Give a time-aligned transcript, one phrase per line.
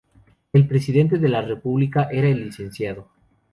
[0.51, 3.05] El presidente de la república era el Lic.